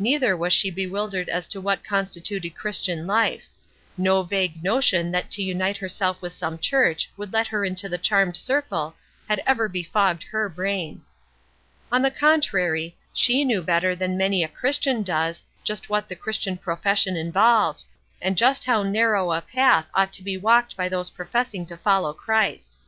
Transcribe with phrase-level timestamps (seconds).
[0.00, 3.46] Neither was she bewildered as to what constituted Christian life.
[3.96, 7.96] No vague notion that to unite herself with some church would let her into the
[7.96, 8.96] charmed circle
[9.28, 11.02] had ever befogged her brain.
[11.92, 16.56] On the contrary, she knew better than many a Christian does just what the Christian
[16.56, 17.84] profession involved,
[18.20, 22.12] and just how narrow a path ought to be walked by those professing to follow
[22.12, 22.78] Christ.